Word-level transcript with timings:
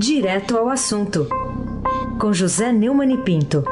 Direto 0.00 0.56
ao 0.56 0.68
assunto, 0.68 1.26
com 2.20 2.32
José 2.32 2.70
Neumann 2.70 3.14
e 3.14 3.24
Pinto. 3.24 3.64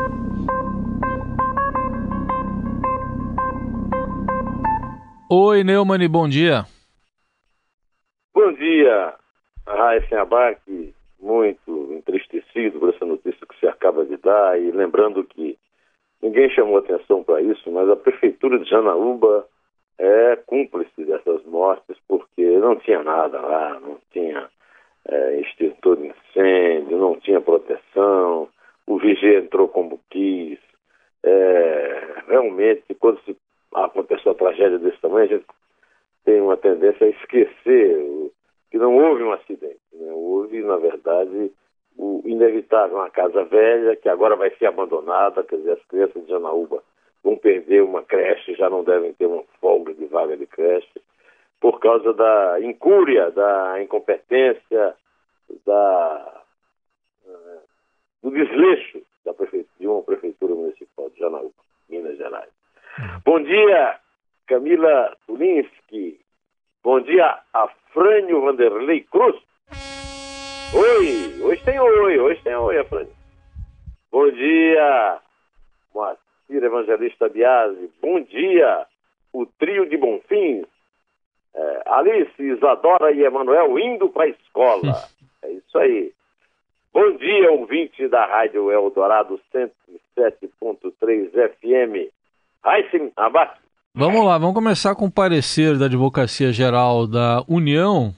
Oi, 5.30 5.62
Neumann, 5.62 6.08
bom 6.08 6.28
dia. 6.28 6.64
Bom 8.34 8.52
dia, 8.54 9.14
Raíssen 9.68 10.18
Abac, 10.18 10.58
muito 11.20 11.92
entristecido 11.92 12.80
por 12.80 12.92
essa 12.92 13.06
notícia 13.06 13.46
que 13.46 13.60
você 13.60 13.68
acaba 13.68 14.04
de 14.04 14.16
dar 14.16 14.60
e 14.60 14.72
lembrando 14.72 15.22
que 15.22 15.56
ninguém 16.20 16.50
chamou 16.50 16.78
atenção 16.78 17.22
para 17.22 17.40
isso, 17.40 17.70
mas 17.70 17.88
a 17.88 17.94
prefeitura 17.94 18.58
de 18.58 18.68
Janaúba 18.68 19.46
é 19.96 20.34
cúmplice 20.44 21.04
dessas 21.04 21.44
mortes 21.44 21.96
porque 22.08 22.58
não 22.58 22.74
tinha 22.74 23.00
nada 23.04 23.40
lá, 23.40 23.78
não 23.78 23.98
tinha 24.10 24.48
é, 25.08 25.40
extintor 25.40 25.96
de 25.96 26.06
incêndio, 26.08 26.98
não 26.98 27.18
tinha 27.20 27.40
proteção, 27.40 28.48
o 28.86 28.98
vigia 28.98 29.38
entrou 29.38 29.68
como 29.68 30.00
quis. 30.10 30.58
É, 31.22 32.22
realmente, 32.28 32.94
quando 32.94 33.20
se 33.22 33.36
aconteceu 33.72 34.32
a 34.32 34.34
tragédia 34.34 34.78
desse 34.78 35.00
tamanho, 35.00 35.24
a 35.24 35.28
gente 35.28 35.46
tem 36.24 36.40
uma 36.40 36.56
tendência 36.56 37.06
a 37.06 37.10
esquecer 37.10 38.30
que 38.70 38.78
não 38.78 38.96
houve 38.96 39.22
um 39.22 39.32
acidente. 39.32 39.80
Né? 39.92 40.12
Houve, 40.12 40.62
na 40.62 40.76
verdade, 40.76 41.52
o 41.96 42.22
inevitável, 42.24 42.96
uma 42.96 43.10
casa 43.10 43.44
velha 43.44 43.96
que 43.96 44.08
agora 44.08 44.36
vai 44.36 44.50
ser 44.56 44.66
abandonada, 44.66 45.42
quer 45.44 45.56
dizer, 45.56 45.72
as 45.72 45.84
crianças 45.86 46.22
de 46.24 46.30
Janaúba 46.30 46.82
vão 47.22 47.36
perder 47.36 47.82
uma 47.82 48.02
creche, 48.02 48.54
já 48.54 48.68
não 48.68 48.84
devem 48.84 49.12
ter 49.14 49.26
uma 49.26 49.42
folga 49.60 49.94
de 49.94 50.04
vaga 50.06 50.36
de 50.36 50.46
creche, 50.46 51.00
por 51.60 51.80
causa 51.80 52.12
da 52.12 52.60
incúria, 52.60 53.30
da 53.30 53.82
incompetência, 53.82 54.94
da, 55.66 56.42
uh, 57.26 57.60
do 58.22 58.30
desleixo 58.30 59.02
da 59.24 59.34
de 59.78 59.86
uma 59.86 60.02
prefeitura 60.02 60.54
municipal 60.54 61.10
de 61.10 61.18
Janaúba, 61.18 61.52
Minas 61.88 62.16
Gerais. 62.16 62.50
Bom 63.24 63.42
dia, 63.42 63.98
Camila 64.46 65.16
Tulinski. 65.26 66.20
Bom 66.82 67.00
dia, 67.00 67.40
Afrânio 67.52 68.42
Vanderlei 68.42 69.00
Cruz. 69.02 69.36
Oi, 70.72 71.42
hoje 71.42 71.64
tem 71.64 71.80
oi, 71.80 72.18
hoje 72.18 72.40
tem 72.42 72.54
oi, 72.54 72.78
Afrânio. 72.78 73.12
Bom 74.12 74.30
dia, 74.30 75.20
Moacir 75.92 76.62
Evangelista 76.62 77.28
Biasi. 77.28 77.90
Bom 78.00 78.20
dia, 78.20 78.86
o 79.32 79.44
trio 79.44 79.88
de 79.88 79.96
Bonfins. 79.96 80.66
É, 81.54 81.82
Alice, 81.86 82.42
Isadora 82.42 83.10
e 83.12 83.24
Emanuel 83.24 83.78
indo 83.78 84.08
para 84.08 84.24
a 84.24 84.28
escola. 84.28 85.08
É 85.46 85.52
isso 85.52 85.78
aí. 85.78 86.12
Bom 86.92 87.16
dia, 87.18 87.52
ouvinte 87.52 88.08
da 88.08 88.26
Rádio 88.26 88.72
Eldorado 88.72 89.40
107.3 89.54 91.30
FM. 91.30 92.10
Raíssen 92.64 93.12
Abac. 93.16 93.58
Vamos 93.94 94.24
lá, 94.24 94.36
vamos 94.38 94.54
começar 94.54 94.94
com 94.96 95.06
o 95.06 95.10
parecer 95.10 95.78
da 95.78 95.86
Advocacia 95.86 96.52
Geral 96.52 97.06
da 97.06 97.44
União, 97.46 98.12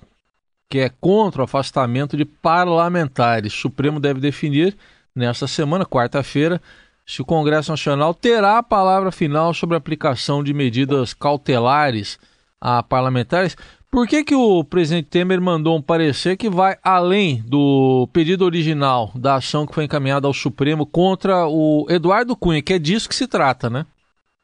que 0.71 0.79
é 0.79 0.89
contra 0.89 1.43
o 1.43 1.45
afastamento 1.45 2.17
de 2.17 2.25
parlamentares. 2.25 3.53
O 3.53 3.59
Supremo 3.59 4.01
deve 4.01 4.21
definir 4.21 4.75
nesta 5.15 5.47
semana, 5.47 5.85
quarta-feira, 5.85 6.61
se 7.07 7.21
o 7.21 7.27
Congresso 7.27 7.71
Nacional 7.71 8.15
terá 8.15 8.59
a 8.59 8.63
palavra 8.63 9.13
final 9.13 9.53
sobre 9.53 9.77
a 9.77 9.79
aplicação 9.79 10.43
de 10.43 10.55
medidas 10.55 11.13
cautelares 11.13 12.19
a 12.61 12.83
parlamentares. 12.83 13.57
Por 13.91 14.07
que, 14.07 14.23
que 14.23 14.35
o 14.35 14.63
presidente 14.63 15.09
Temer 15.09 15.41
mandou 15.41 15.75
um 15.77 15.83
parecer 15.83 16.37
que 16.37 16.51
vai 16.51 16.77
além 16.85 17.43
do 17.49 18.07
pedido 18.13 18.45
original 18.45 19.11
da 19.15 19.37
ação 19.37 19.67
que 19.67 19.75
foi 19.75 19.85
encaminhada 19.85 20.27
ao 20.27 20.35
Supremo 20.35 20.87
contra 20.87 21.47
o 21.49 21.87
Eduardo 21.89 22.37
Cunha, 22.37 22.63
que 22.63 22.75
é 22.75 22.79
disso 22.79 23.09
que 23.09 23.15
se 23.15 23.27
trata, 23.27 23.71
né? 23.71 23.87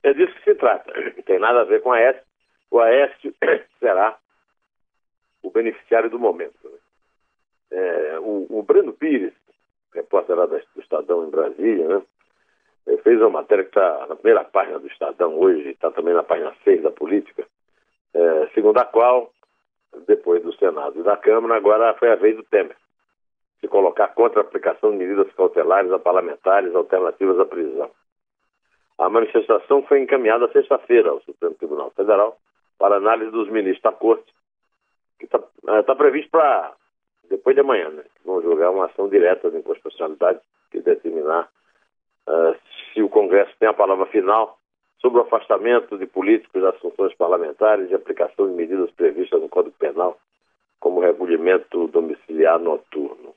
É 0.03 0.15
disso 0.15 0.35
que 0.37 0.45
se 0.45 0.55
trata. 0.55 0.91
Não 1.17 1.23
tem 1.23 1.39
nada 1.39 1.61
a 1.61 1.65
ver 1.65 1.83
com 1.83 1.93
a 1.93 1.97
Aécio. 1.97 2.23
O 2.71 2.81
Aécio 2.81 3.35
será 3.79 4.17
o 5.43 5.51
beneficiário 5.51 6.09
do 6.09 6.19
momento. 6.19 6.55
Né? 6.65 6.79
É, 7.73 8.19
o, 8.21 8.47
o 8.49 8.63
Breno 8.63 8.95
Pires, 8.95 9.35
repórter 9.95 10.37
lá 10.37 10.47
do 10.47 10.59
Estadão 10.79 11.27
em 11.27 11.31
Brasília, 11.31 11.87
né? 11.87 12.03
Fez 13.03 13.21
uma 13.21 13.31
matéria 13.31 13.65
que 13.65 13.71
está 13.71 14.07
na 14.07 14.17
primeira 14.17 14.45
página 14.45 14.79
do 14.79 14.87
Estadão 14.87 15.39
hoje, 15.39 15.71
está 15.71 15.91
também 15.91 16.15
na 16.15 16.23
página 16.23 16.55
6 16.65 16.83
da 16.83 16.91
política, 16.91 17.47
é, 18.15 18.49
segundo 18.55 18.79
a 18.79 18.85
qual, 18.85 19.33
depois 20.07 20.43
do 20.43 20.55
Senado 20.57 20.99
e 21.01 21.03
da 21.03 21.17
Câmara, 21.17 21.57
agora 21.57 21.95
foi 21.95 22.11
a 22.11 22.17
vez 22.17 22.37
do 22.37 22.43
Temer 22.45 22.77
se 23.65 23.69
colocar 23.69 24.09
contra 24.09 24.41
a 24.41 24.45
aplicação 24.45 24.91
de 24.91 24.99
medidas 24.99 25.33
cautelares 25.33 25.91
a 25.91 25.99
parlamentares 25.99 26.75
alternativas 26.75 27.41
à 27.41 27.47
prisão. 27.47 27.91
A 28.99 29.09
manifestação 29.09 29.83
foi 29.85 30.01
encaminhada 30.01 30.53
sexta-feira 30.53 31.11
ao 31.11 31.21
Supremo 31.23 31.55
Tribunal 31.55 31.91
Federal 31.93 32.37
para 32.79 32.97
análise 32.97 33.31
dos 33.31 33.49
ministros 33.49 33.83
da 33.83 33.93
Corte, 33.93 34.31
que 35.19 35.25
está 35.25 35.41
é, 35.69 35.83
tá 35.83 35.95
previsto 35.97 36.31
para 36.31 36.75
depois 37.31 37.57
de 37.57 37.61
amanhã, 37.61 37.89
né? 37.89 38.05
Vão 38.25 38.43
julgar 38.43 38.71
uma 38.71 38.87
ação 38.87 39.09
direta 39.09 39.51
de 39.51 39.57
inconstitucionalidade 39.57 40.41
que 40.71 40.81
determinar 40.81 41.49
uh, 42.29 42.55
se 42.93 43.03
o 43.03 43.09
Congresso 43.09 43.53
tem 43.59 43.69
a 43.69 43.75
palavra 43.75 44.05
final 44.07 44.59
sobre 45.05 45.21
o 45.21 45.23
afastamento 45.25 45.99
de 45.99 46.07
políticos 46.07 46.63
das 46.63 46.79
funções 46.79 47.15
parlamentares 47.15 47.91
e 47.91 47.95
aplicação 47.95 48.49
de 48.49 48.55
medidas 48.55 48.91
previstas 48.93 49.39
no 49.39 49.51
Código 49.51 49.77
Penal, 49.79 50.19
como 50.81 51.01
recolhimento 51.01 51.89
domiciliar 51.89 52.59
noturno. 52.59 53.35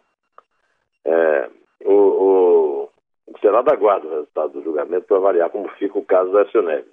É, 1.04 1.50
o, 1.84 1.92
o, 1.92 2.90
o, 3.28 3.40
Senado 3.42 3.70
aguarda 3.70 4.08
o 4.08 4.12
resultado 4.12 4.54
do 4.54 4.64
julgamento 4.64 5.08
para 5.08 5.18
avaliar 5.18 5.50
como 5.50 5.68
fica 5.72 6.00
o 6.00 6.06
caso 6.06 6.32
da 6.32 6.40
Aécio 6.40 6.62
Neves, 6.62 6.90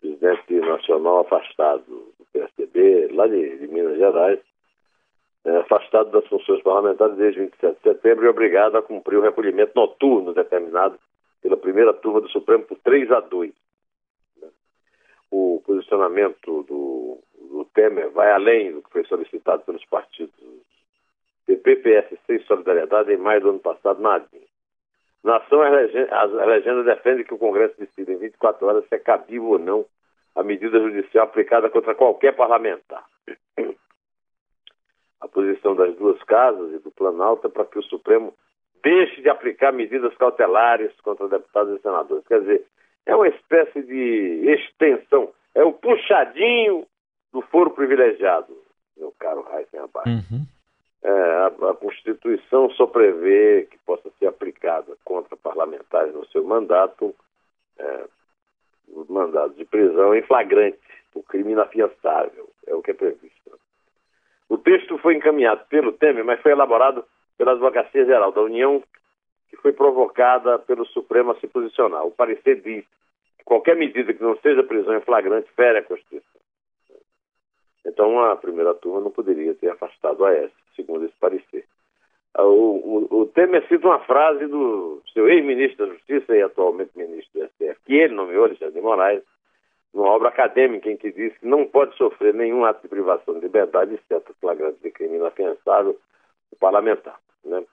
presidente 0.00 0.54
nacional 0.60 1.20
afastado 1.20 1.84
do 1.86 2.24
PSDB, 2.32 3.08
lá 3.12 3.26
de, 3.26 3.58
de 3.58 3.68
Minas 3.68 3.98
Gerais, 3.98 4.40
é, 5.44 5.56
afastado 5.58 6.10
das 6.10 6.26
funções 6.26 6.62
parlamentares 6.62 7.16
desde 7.16 7.40
27 7.40 7.76
de 7.76 7.82
setembro 7.82 8.24
e 8.24 8.28
obrigado 8.30 8.78
a 8.78 8.82
cumprir 8.82 9.18
o 9.18 9.22
recolhimento 9.22 9.72
noturno 9.76 10.32
determinado 10.32 10.98
pela 11.42 11.56
primeira 11.58 11.92
turma 11.92 12.22
do 12.22 12.30
Supremo 12.30 12.64
por 12.64 12.78
3 12.78 13.12
a 13.12 13.20
2 13.20 13.50
o 13.50 13.63
posicionamento 15.94 16.62
do, 16.64 17.18
do 17.38 17.64
Temer 17.74 18.10
vai 18.10 18.30
além 18.32 18.72
do 18.72 18.82
que 18.82 18.90
foi 18.90 19.04
solicitado 19.04 19.62
pelos 19.64 19.84
partidos 19.86 20.34
PP, 21.46 21.76
PSC 21.76 22.34
e 22.34 22.46
Solidariedade 22.46 23.12
em 23.12 23.16
maio 23.16 23.40
do 23.40 23.50
ano 23.50 23.60
passado 23.60 24.00
na 24.00 24.14
ADIM. 24.14 24.42
Na 25.22 25.36
ação, 25.36 25.62
a 25.62 26.44
legenda 26.44 26.82
defende 26.82 27.24
que 27.24 27.34
o 27.34 27.38
Congresso 27.38 27.78
decida 27.78 28.12
em 28.12 28.18
24 28.18 28.66
horas 28.66 28.84
se 28.88 28.94
é 28.94 28.98
cabível 28.98 29.50
ou 29.50 29.58
não 29.58 29.86
a 30.34 30.42
medida 30.42 30.78
judicial 30.78 31.24
aplicada 31.24 31.70
contra 31.70 31.94
qualquer 31.94 32.34
parlamentar. 32.34 33.04
A 35.20 35.28
posição 35.28 35.74
das 35.74 35.94
duas 35.96 36.22
casas 36.24 36.74
e 36.74 36.78
do 36.78 36.90
Planalto 36.90 37.46
é 37.46 37.50
para 37.50 37.64
que 37.64 37.78
o 37.78 37.82
Supremo 37.84 38.34
deixe 38.82 39.22
de 39.22 39.28
aplicar 39.30 39.72
medidas 39.72 40.14
cautelares 40.16 40.92
contra 41.00 41.28
deputados 41.28 41.78
e 41.78 41.82
senadores. 41.82 42.26
Quer 42.26 42.40
dizer, 42.40 42.66
é 43.06 43.16
uma 43.16 43.28
espécie 43.28 43.82
de 43.82 44.50
extensão, 44.50 45.32
é 45.54 45.62
o 45.62 45.72
puxadinho 45.72 46.86
do 47.32 47.42
foro 47.42 47.70
privilegiado, 47.70 48.56
meu 48.96 49.12
caro 49.18 49.46
Heisen 49.52 49.80
Abaixo. 49.80 50.10
Uhum. 50.10 50.46
É, 51.02 51.10
a, 51.10 51.46
a, 51.70 51.74
Constituição 51.74 52.70
só 52.70 52.86
prevê 52.86 53.68
que 53.70 53.76
possa 53.78 54.08
ser 54.18 54.26
aplicada 54.26 54.96
contra 55.04 55.36
parlamentares 55.36 56.14
no 56.14 56.26
seu 56.26 56.42
mandato, 56.44 57.14
é, 57.78 58.04
os 58.88 59.08
mandados 59.08 59.56
de 59.56 59.64
prisão 59.64 60.14
em 60.14 60.22
flagrante, 60.22 60.78
por 61.12 61.22
crime 61.24 61.52
inafiançável, 61.52 62.48
é 62.66 62.74
o 62.74 62.82
que 62.82 62.90
é 62.90 62.94
previsto. 62.94 63.34
O 64.48 64.58
texto 64.58 64.96
foi 64.98 65.14
encaminhado 65.14 65.64
pelo 65.66 65.92
Temer, 65.92 66.24
mas 66.24 66.40
foi 66.40 66.52
elaborado 66.52 67.04
pela 67.36 67.52
Advocacia 67.52 68.04
Geral 68.04 68.32
da 68.32 68.40
União, 68.40 68.82
que 69.48 69.56
foi 69.56 69.72
provocada 69.72 70.58
pelo 70.58 70.86
Supremo 70.86 71.32
a 71.32 71.40
se 71.40 71.46
posicionar. 71.46 72.04
O 72.06 72.10
parecer 72.10 72.60
diz 72.62 72.84
qualquer 73.44 73.76
medida 73.76 74.12
que 74.12 74.22
não 74.22 74.36
seja 74.38 74.62
prisão 74.62 74.96
em 74.96 75.00
flagrante 75.00 75.50
fere 75.52 75.78
a 75.78 75.82
Constituição. 75.82 76.40
Então 77.86 78.18
a 78.20 78.36
primeira 78.36 78.74
turma 78.74 79.00
não 79.00 79.10
poderia 79.10 79.54
ter 79.54 79.68
afastado 79.70 80.24
a 80.24 80.32
S, 80.32 80.52
segundo 80.74 81.04
esse 81.04 81.14
parecer. 81.20 81.64
Ah, 82.34 82.44
o, 82.44 83.08
o, 83.10 83.20
o 83.20 83.26
Temer 83.26 83.66
cita 83.68 83.86
uma 83.86 84.00
frase 84.00 84.46
do 84.46 85.02
seu 85.12 85.28
ex-ministro 85.28 85.86
da 85.86 85.92
Justiça 85.92 86.34
e 86.34 86.42
atualmente 86.42 86.90
ministro 86.96 87.40
do 87.40 87.46
STF, 87.46 87.80
que 87.84 87.94
ele 87.94 88.14
nomeou, 88.14 88.44
Alexandre 88.44 88.74
de 88.74 88.80
Moraes, 88.80 89.22
numa 89.92 90.08
obra 90.08 90.30
acadêmica 90.30 90.90
em 90.90 90.96
que 90.96 91.12
diz 91.12 91.36
que 91.38 91.46
não 91.46 91.66
pode 91.66 91.96
sofrer 91.96 92.34
nenhum 92.34 92.64
ato 92.64 92.82
de 92.82 92.88
privação 92.88 93.34
de 93.34 93.40
liberdade, 93.40 93.94
exceto 93.94 94.34
flagrante 94.40 94.80
de 94.82 94.90
crime 94.90 95.16
inafiançável, 95.16 95.96
o 96.50 96.56
parlamentar. 96.56 97.20
Né? 97.44 97.64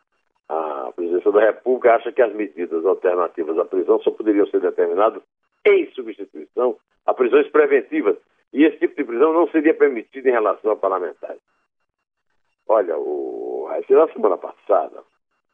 a 0.52 0.92
presidência 0.94 1.32
da 1.32 1.46
República 1.46 1.96
acha 1.96 2.12
que 2.12 2.22
as 2.22 2.34
medidas 2.34 2.86
alternativas 2.86 3.58
à 3.58 3.64
prisão 3.64 4.02
só 4.02 4.12
poderiam 4.12 4.46
ser 4.48 4.60
determinadas 4.60 5.24
em 5.66 5.92
substituição 5.92 6.78
a 7.06 7.14
prisões 7.14 7.48
preventivas. 7.50 8.18
E 8.54 8.64
esse 8.64 8.78
tipo 8.78 8.96
de 8.96 9.04
prisão 9.04 9.34
não 9.34 9.48
seria 9.50 9.74
permitido 9.74 10.28
em 10.28 10.32
relação 10.32 10.72
a 10.72 10.76
parlamentares. 10.76 11.42
Olha, 12.68 12.98
o 12.98 13.52
na 13.90 14.08
semana 14.14 14.38
passada, 14.38 15.04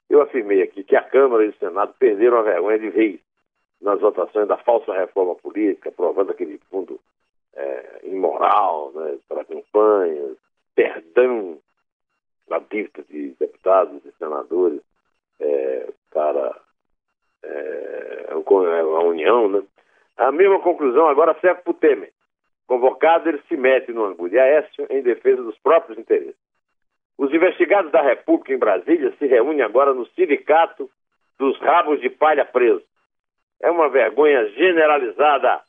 eu 0.09 0.21
afirmei 0.21 0.61
aqui 0.61 0.83
que 0.83 0.95
a 0.95 1.03
Câmara 1.03 1.45
e 1.45 1.49
o 1.49 1.57
Senado 1.57 1.93
perderam 1.99 2.37
a 2.37 2.43
vergonha 2.43 2.79
de 2.79 2.89
vez 2.89 3.19
nas 3.81 3.99
votações 3.99 4.47
da 4.47 4.57
falsa 4.57 4.93
reforma 4.93 5.35
política, 5.35 5.89
aprovando 5.89 6.31
aquele 6.31 6.57
fundo 6.69 6.99
é, 7.55 7.99
imoral 8.03 8.91
né, 8.93 9.17
para 9.27 9.45
campanhas, 9.45 10.37
perdão 10.75 11.59
na 12.49 12.59
dívida 12.59 13.03
de 13.09 13.35
deputados 13.39 14.03
e 14.05 14.11
senadores 14.17 14.81
é, 15.39 15.89
para 16.11 16.59
é, 17.43 18.27
a 18.29 19.03
União. 19.03 19.49
Né? 19.49 19.63
A 20.17 20.31
mesma 20.31 20.59
conclusão 20.59 21.07
agora 21.07 21.37
serve 21.39 21.61
para 21.61 21.71
o 21.71 21.73
Temer. 21.75 22.11
Convocado, 22.65 23.29
ele 23.29 23.41
se 23.47 23.55
mete 23.55 23.93
no 23.93 24.05
ângulo 24.05 24.29
de 24.29 24.37
Aécio 24.37 24.87
em 24.89 25.01
defesa 25.01 25.41
dos 25.41 25.57
próprios 25.59 25.97
interesses. 25.97 26.35
Os 27.17 27.33
investigados 27.33 27.91
da 27.91 28.01
República 28.01 28.53
em 28.53 28.59
Brasília 28.59 29.13
se 29.17 29.25
reúnem 29.25 29.61
agora 29.61 29.93
no 29.93 30.05
Sindicato 30.07 30.89
dos 31.39 31.57
Rabos 31.59 32.01
de 32.01 32.09
Palha 32.09 32.45
Presos. 32.45 32.83
É 33.61 33.71
uma 33.71 33.89
vergonha 33.89 34.49
generalizada, 34.49 35.61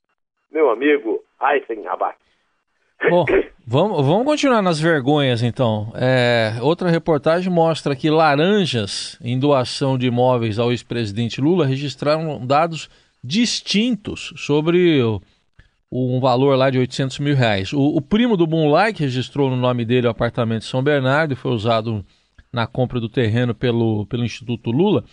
meu 0.50 0.70
amigo 0.70 1.22
Aysen 1.40 1.86
Abac. 1.86 2.18
Bom, 3.08 3.24
vamos, 3.66 4.04
vamos 4.04 4.24
continuar 4.24 4.60
nas 4.60 4.80
vergonhas 4.80 5.42
então. 5.42 5.92
É, 5.94 6.54
outra 6.60 6.90
reportagem 6.90 7.50
mostra 7.50 7.94
que 7.94 8.10
laranjas 8.10 9.18
em 9.22 9.38
doação 9.38 9.96
de 9.96 10.06
imóveis 10.06 10.58
ao 10.58 10.70
ex-presidente 10.70 11.40
Lula 11.40 11.64
registraram 11.64 12.44
dados 12.44 12.90
distintos 13.22 14.32
sobre 14.36 15.00
um 15.90 16.20
valor 16.20 16.56
lá 16.56 16.70
de 16.70 16.78
800 16.78 17.18
mil 17.18 17.34
reais. 17.34 17.72
O, 17.72 17.96
o 17.96 18.00
primo 18.00 18.36
do 18.36 18.46
Moonlight 18.46 19.00
registrou 19.00 19.50
no 19.50 19.56
nome 19.56 19.84
dele 19.84 20.06
o 20.06 20.10
apartamento 20.10 20.60
de 20.60 20.68
São 20.68 20.82
Bernardo 20.82 21.32
e 21.32 21.36
foi 21.36 21.52
usado 21.52 22.04
na 22.52 22.66
compra 22.66 23.00
do 23.00 23.08
terreno 23.08 23.54
pelo, 23.54 24.06
pelo 24.06 24.24
Instituto 24.24 24.70
Lula 24.70 25.04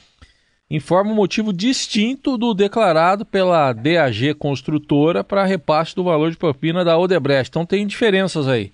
informa 0.69 1.11
um 1.11 1.15
motivo 1.15 1.53
distinto 1.53 2.37
do 2.37 2.53
declarado 2.53 3.25
pela 3.25 3.71
DAG 3.71 4.33
Construtora 4.35 5.23
para 5.23 5.43
repasse 5.43 5.95
do 5.95 6.03
valor 6.03 6.31
de 6.31 6.37
propina 6.37 6.83
da 6.83 6.97
Odebrecht. 6.97 7.49
Então 7.49 7.65
tem 7.65 7.85
diferenças 7.85 8.47
aí. 8.47 8.71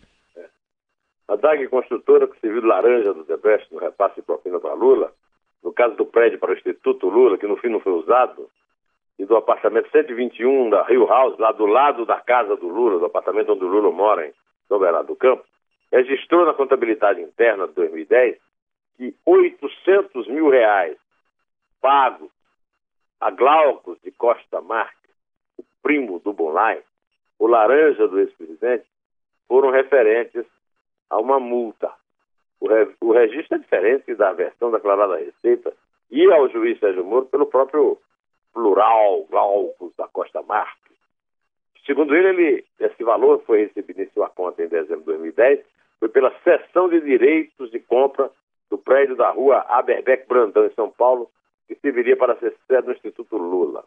A 1.27 1.35
DAG 1.35 1.67
Construtora, 1.67 2.27
que 2.27 2.39
serviu 2.39 2.61
de 2.61 2.67
laranja 2.67 3.13
do 3.13 3.21
Odebrecht 3.21 3.73
no 3.73 3.79
repasse 3.79 4.15
de 4.15 4.21
propina 4.21 4.59
para 4.59 4.73
Lula, 4.73 5.11
no 5.63 5.71
caso 5.73 5.95
do 5.95 6.05
prédio 6.05 6.39
para 6.39 6.51
o 6.51 6.55
Instituto 6.55 7.07
Lula, 7.07 7.37
que 7.37 7.47
no 7.47 7.57
fim 7.57 7.69
não 7.69 7.79
foi 7.79 7.93
usado, 7.93 8.49
e 9.21 9.25
do 9.25 9.37
apartamento 9.37 9.87
121 9.91 10.71
da 10.71 10.81
Rio 10.81 11.05
House, 11.05 11.37
lá 11.37 11.51
do 11.51 11.67
lado 11.67 12.07
da 12.07 12.19
casa 12.19 12.55
do 12.55 12.67
Lula, 12.67 12.97
do 12.97 13.05
apartamento 13.05 13.51
onde 13.51 13.63
o 13.63 13.67
Lula 13.67 13.91
mora, 13.91 14.25
em 14.25 14.33
São 14.67 14.79
Bernardo 14.79 15.09
do 15.09 15.15
Campo, 15.15 15.45
registrou 15.91 16.43
na 16.43 16.55
contabilidade 16.55 17.21
interna 17.21 17.67
de 17.67 17.73
2010 17.75 18.39
que 18.97 19.15
800 19.23 20.27
mil 20.27 20.49
reais 20.49 20.97
pagos 21.79 22.31
a 23.19 23.29
Glaucus 23.29 24.01
de 24.01 24.09
Costa 24.11 24.59
Marques, 24.59 25.11
o 25.55 25.63
primo 25.83 26.19
do 26.19 26.33
Bonlai, 26.33 26.81
o 27.37 27.45
laranja 27.45 28.07
do 28.07 28.19
ex-presidente, 28.19 28.85
foram 29.47 29.69
referentes 29.69 30.45
a 31.11 31.19
uma 31.19 31.39
multa. 31.39 31.93
O, 32.59 32.67
re, 32.67 32.89
o 32.99 33.11
registro 33.11 33.57
é 33.57 33.59
diferente 33.59 34.15
da 34.15 34.33
versão 34.33 34.71
declarada 34.71 35.13
à 35.13 35.17
Receita 35.17 35.71
e 36.09 36.25
ao 36.31 36.49
juiz 36.49 36.79
Sérgio 36.79 37.05
Moro 37.05 37.27
pelo 37.27 37.45
próprio 37.45 37.99
plural 38.53 39.25
Glaucus 39.29 39.93
da 39.95 40.07
Costa 40.07 40.41
Marques. 40.41 40.97
Segundo 41.85 42.15
ele, 42.15 42.29
ele, 42.29 42.65
esse 42.79 43.03
valor 43.03 43.43
foi 43.45 43.65
recebido 43.65 44.01
em 44.01 44.09
sua 44.09 44.29
conta 44.29 44.63
em 44.63 44.67
dezembro 44.67 44.99
de 44.99 45.05
2010, 45.05 45.65
foi 45.99 46.09
pela 46.09 46.33
cessão 46.39 46.89
de 46.89 47.01
direitos 47.01 47.71
de 47.71 47.79
compra 47.79 48.29
do 48.69 48.77
prédio 48.77 49.15
da 49.15 49.29
rua 49.31 49.65
Aberbeck 49.67 50.27
Brandão, 50.27 50.65
em 50.65 50.73
São 50.73 50.89
Paulo, 50.89 51.29
que 51.67 51.75
serviria 51.75 52.15
para 52.15 52.37
ser 52.37 52.55
sede 52.67 52.83
do 52.83 52.91
Instituto 52.91 53.37
Lula. 53.37 53.83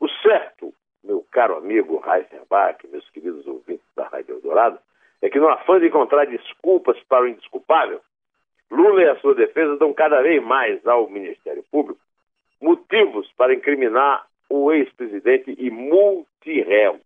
O 0.00 0.08
certo, 0.08 0.72
meu 1.04 1.24
caro 1.30 1.56
amigo 1.56 2.02
Heisenbach, 2.04 2.86
meus 2.88 3.08
queridos 3.10 3.46
ouvintes 3.46 3.86
da 3.94 4.08
Rádio 4.08 4.36
Eldorado, 4.36 4.78
é 5.20 5.28
que 5.28 5.38
no 5.38 5.48
afã 5.48 5.78
de 5.78 5.86
encontrar 5.86 6.26
desculpas 6.26 6.98
para 7.04 7.24
o 7.24 7.28
indesculpável, 7.28 8.00
Lula 8.70 9.02
e 9.02 9.08
a 9.08 9.16
sua 9.20 9.34
defesa 9.34 9.76
dão 9.76 9.92
cada 9.92 10.22
vez 10.22 10.42
mais 10.42 10.84
ao 10.86 11.08
Ministério 11.08 11.62
Público 11.70 12.00
motivos 12.62 13.30
para 13.36 13.54
incriminar 13.54 14.26
o 14.48 14.72
ex-presidente 14.72 15.54
e 15.58 15.70
multiréu. 15.70 17.00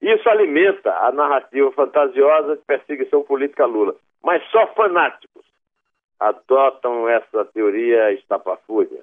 Isso 0.00 0.28
alimenta 0.28 0.90
a 0.98 1.12
narrativa 1.12 1.70
fantasiosa 1.72 2.56
de 2.56 2.62
perseguição 2.62 3.22
política 3.22 3.64
Lula. 3.64 3.94
Mas 4.22 4.42
só 4.50 4.66
fanáticos 4.74 5.44
adotam 6.18 7.08
essa 7.08 7.44
teoria 7.46 8.12
estapafúrdia. 8.12 9.02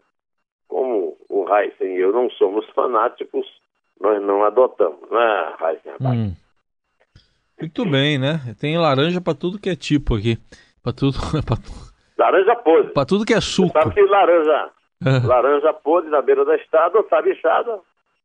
Como 0.67 1.17
o 1.29 1.45
Heisen 1.53 1.95
e 1.95 1.99
eu 1.99 2.11
não 2.11 2.29
somos 2.31 2.67
fanáticos, 2.69 3.45
nós 3.99 4.21
não 4.21 4.43
adotamos, 4.43 5.09
né, 5.09 5.53
Heisen? 5.61 5.93
Hum. 6.01 6.35
Muito 7.59 7.85
bem, 7.85 8.17
né? 8.17 8.39
Tem 8.59 8.77
laranja 8.77 9.21
para 9.21 9.35
tudo 9.35 9.59
que 9.59 9.69
é 9.69 9.75
tipo 9.75 10.15
aqui. 10.15 10.37
Para 10.81 10.93
tudo. 10.93 11.17
pra... 11.45 11.57
Laranja 12.17 12.55
podre. 12.55 12.93
Para 12.93 13.05
tudo 13.05 13.25
que 13.25 13.33
é 13.33 13.41
suco. 13.41 13.69
Você 13.69 13.79
sabe 13.79 13.93
que 13.93 14.01
laranja, 14.01 14.71
é. 15.05 15.25
laranja 15.25 15.73
podre 15.73 16.09
na 16.09 16.21
beira 16.21 16.45
da 16.45 16.55
estrada 16.55 16.97
ou 16.97 17.03
tá 17.03 17.21
bichada. 17.21 17.79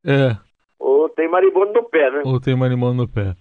É. 0.05 0.37
Ou 0.79 1.09
tem 1.09 1.29
marimbondo 1.29 1.73
no 1.73 1.83
pé, 1.85 2.11
né? 2.11 2.23
Ou 2.25 2.41
tem 2.41 2.55
marimbondo 2.55 2.95
no 2.95 3.09
pé. 3.09 3.35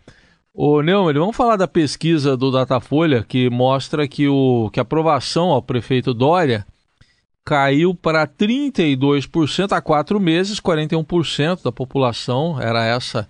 Ô 0.53 0.81
Neumann, 0.81 1.13
vamos 1.13 1.35
falar 1.35 1.57
da 1.57 1.67
pesquisa 1.67 2.37
do 2.37 2.49
Datafolha 2.49 3.23
que 3.27 3.49
mostra 3.49 4.07
que, 4.07 4.27
o, 4.27 4.69
que 4.71 4.79
a 4.79 4.83
aprovação 4.83 5.49
ao 5.49 5.61
prefeito 5.61 6.13
Dória 6.13 6.65
caiu 7.43 7.93
para 7.93 8.25
32% 8.25 9.73
há 9.73 9.81
quatro 9.81 10.19
meses, 10.19 10.59
41% 10.59 11.61
da 11.61 11.71
população 11.71 12.59
era 12.59 12.85
essa 12.85 13.27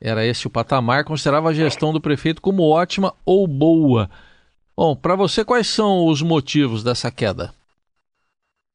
era 0.00 0.26
esse 0.26 0.48
o 0.48 0.50
patamar, 0.50 1.04
considerava 1.04 1.50
a 1.50 1.54
gestão 1.54 1.92
do 1.92 2.00
prefeito 2.00 2.42
como 2.42 2.68
ótima 2.68 3.14
ou 3.24 3.46
boa. 3.46 4.10
Bom, 4.76 4.96
para 4.96 5.14
você, 5.14 5.44
quais 5.44 5.68
são 5.68 6.06
os 6.06 6.20
motivos 6.20 6.82
dessa 6.82 7.08
queda? 7.08 7.54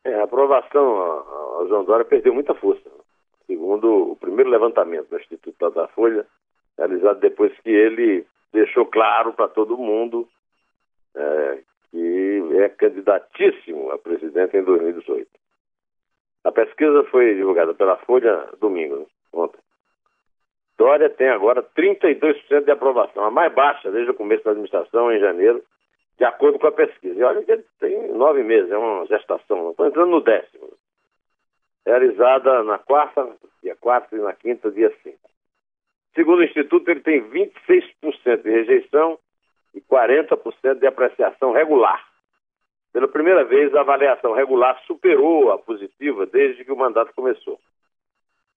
É, 0.04 0.16
a 0.16 0.24
aprovação 0.24 0.86
ao 0.86 1.68
João 1.68 1.84
Dória 1.84 2.06
perdeu 2.06 2.34
muita 2.34 2.54
força. 2.56 2.90
Segundo 3.46 4.12
o 4.12 4.16
primeiro 4.16 4.50
levantamento 4.50 5.10
do 5.10 5.18
Instituto 5.18 5.56
Datafolha, 5.60 6.26
realizado 6.78 7.20
depois 7.20 7.52
que 7.60 7.70
ele 7.70 8.26
deixou 8.54 8.86
claro 8.86 9.34
para 9.34 9.48
todo 9.48 9.78
mundo 9.78 10.28
é, 11.16 11.60
que 11.92 12.44
é 12.60 12.70
candidatíssimo 12.70 13.92
a 13.92 13.98
presidente 13.98 14.58
em 14.58 14.64
2018. 14.64 15.28
A 16.44 16.52
pesquisa 16.52 17.04
foi 17.06 17.36
divulgada 17.36 17.74
pela 17.74 17.98
Folha 17.98 18.50
domingo, 18.60 19.08
ontem. 19.34 19.60
Dória 20.78 21.10
tem 21.10 21.30
agora 21.30 21.64
32% 21.64 22.64
de 22.64 22.72
aprovação, 22.72 23.24
a 23.24 23.32
mais 23.32 23.52
baixa 23.54 23.92
desde 23.92 24.12
o 24.12 24.14
começo 24.14 24.44
da 24.44 24.52
administração, 24.52 25.12
em 25.12 25.20
janeiro, 25.20 25.64
de 26.18 26.26
acordo 26.26 26.60
com 26.60 26.68
a 26.68 26.72
pesquisa. 26.72 27.20
E 27.20 27.24
olha 27.24 27.44
que 27.44 27.52
ele 27.52 27.66
tem 27.80 28.12
nove 28.14 28.44
meses, 28.44 28.72
é 28.72 28.78
uma 28.78 29.06
gestação, 29.06 29.72
estou 29.72 29.86
entrando 29.86 30.12
no 30.12 30.22
décimo. 30.22 30.70
Realizada 31.86 32.64
na 32.64 32.78
quarta, 32.78 33.28
dia 33.64 33.76
4 33.76 34.18
e 34.18 34.22
na 34.22 34.34
quinta, 34.34 34.72
dia 34.72 34.94
5. 35.04 35.18
Segundo 36.16 36.40
o 36.40 36.44
Instituto, 36.44 36.90
ele 36.90 37.02
tem 37.02 37.22
26% 37.30 38.42
de 38.42 38.50
rejeição 38.50 39.20
e 39.74 39.82
40% 39.82 40.80
de 40.80 40.88
apreciação 40.88 41.52
regular. 41.52 42.04
Pela 42.92 43.08
primeira 43.08 43.44
vez, 43.44 43.74
a 43.76 43.82
avaliação 43.82 44.34
regular 44.34 44.82
superou 44.88 45.52
a 45.52 45.60
positiva 45.60 46.26
desde 46.26 46.66
que 46.66 46.72
o 46.72 46.76
mandato 46.76 47.14
começou. 47.14 47.60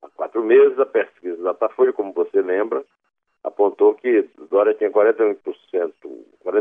Há 0.03 0.09
quatro 0.09 0.43
meses, 0.43 0.79
a 0.79 0.87
pesquisa 0.87 1.37
da 1.43 1.53
Datafolha, 1.53 1.93
como 1.93 2.15
você 2.15 2.41
lembra, 2.41 2.83
apontou 3.45 3.95
que 3.95 4.29
Dória 4.51 4.73
tinha 4.73 4.91
41%, 4.91 5.37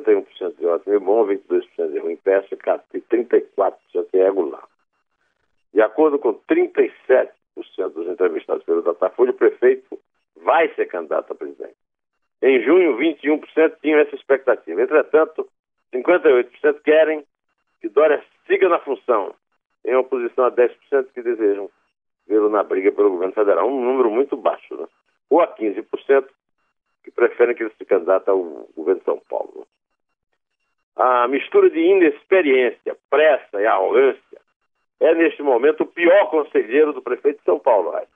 41% 0.02 0.58
de 0.58 0.66
ótimo 0.66 0.96
e 0.96 1.00
bom, 1.00 1.26
22% 1.26 1.92
de 1.92 2.00
ruim 2.00 2.16
péssimo 2.18 2.58
e 2.94 3.02
34% 3.02 3.74
de 4.12 4.24
regular. 4.24 4.64
De 5.74 5.82
acordo 5.82 6.18
com 6.20 6.34
37% 6.34 7.30
dos 7.94 8.08
entrevistados 8.08 8.64
pelo 8.64 8.82
Datafolha, 8.82 9.32
o 9.32 9.36
prefeito 9.36 10.00
vai 10.38 10.74
ser 10.74 10.88
candidato 10.88 11.32
a 11.32 11.36
presidente. 11.36 11.76
Em 12.42 12.62
junho, 12.64 12.98
21% 12.98 13.76
tinham 13.82 14.00
essa 14.00 14.16
expectativa. 14.16 14.82
Entretanto, 14.82 15.48
58% 15.94 16.82
querem 16.82 17.24
que 17.82 17.90
Dória 17.90 18.24
siga 18.48 18.70
na 18.70 18.80
função, 18.80 19.34
em 19.86 19.96
oposição 19.96 20.46
a 20.46 20.52
10% 20.52 21.08
que 21.14 21.22
desejam 21.22 21.70
vê-lo 22.28 22.50
na 22.50 22.64
briga 22.64 22.92
pelo 22.92 23.12
governo 23.12 23.34
federal. 23.34 23.68
Um 23.68 23.84
número 23.84 24.10
muito 24.10 24.38
baixo, 24.38 24.76
né? 24.76 24.88
Ou 25.30 25.42
a 25.42 25.48
15% 25.48 26.28
que 27.04 27.12
preferem 27.12 27.56
que 27.56 27.64
ele 27.64 27.74
se 27.78 27.86
candidate 27.86 28.30
ao 28.30 28.40
governo 28.76 29.00
de 29.00 29.06
São 29.06 29.20
Paulo. 29.30 29.59
A 31.00 31.30
mistura 31.30 31.70
de 31.70 31.80
inexperiência, 31.80 32.94
pressa 33.10 33.62
e 33.62 33.66
arrogância 33.66 34.42
é, 35.00 35.16
neste 35.16 35.42
momento, 35.42 35.84
o 35.84 35.88
pior 35.88 36.30
conselheiro 36.30 36.92
do 36.92 37.02
prefeito 37.02 37.38
de 37.38 37.46
São 37.46 37.58
Paulo, 37.58 37.92
Raio. 37.92 38.08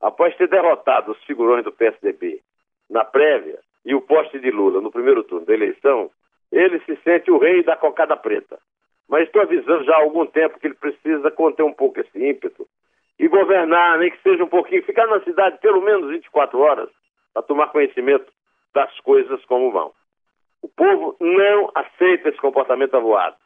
Após 0.00 0.34
ter 0.36 0.48
derrotado 0.48 1.12
os 1.12 1.22
figurões 1.24 1.64
do 1.64 1.72
PSDB 1.72 2.40
na 2.88 3.04
prévia 3.04 3.58
e 3.84 3.94
o 3.94 4.00
poste 4.00 4.40
de 4.40 4.50
Lula 4.50 4.80
no 4.80 4.90
primeiro 4.90 5.22
turno 5.22 5.44
da 5.44 5.52
eleição, 5.52 6.10
ele 6.50 6.80
se 6.86 6.96
sente 7.04 7.30
o 7.30 7.36
rei 7.36 7.62
da 7.62 7.76
cocada 7.76 8.16
preta. 8.16 8.58
Mas 9.06 9.24
estou 9.26 9.42
avisando 9.42 9.84
já 9.84 9.94
há 9.94 10.00
algum 10.00 10.24
tempo 10.24 10.58
que 10.58 10.66
ele 10.66 10.76
precisa 10.76 11.30
conter 11.30 11.62
um 11.62 11.74
pouco 11.74 12.00
esse 12.00 12.26
ímpeto 12.26 12.66
e 13.18 13.28
governar, 13.28 13.98
nem 13.98 14.10
que 14.10 14.22
seja 14.22 14.42
um 14.42 14.48
pouquinho, 14.48 14.82
ficar 14.82 15.06
na 15.08 15.20
cidade 15.24 15.58
pelo 15.58 15.82
menos 15.82 16.08
24 16.08 16.58
horas 16.58 16.88
para 17.34 17.42
tomar 17.42 17.66
conhecimento 17.66 18.32
das 18.72 18.98
coisas 19.00 19.44
como 19.44 19.70
vão. 19.70 19.92
O 20.62 20.68
povo 20.68 21.16
não 21.20 21.70
aceita 21.74 22.28
esse 22.28 22.38
comportamento 22.38 22.94
avoado. 22.94 23.36